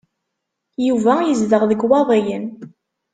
[0.87, 2.45] Yuba yezdeɣ deg Iwaḍiyen.